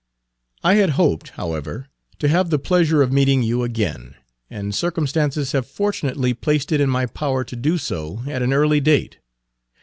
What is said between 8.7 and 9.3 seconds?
date.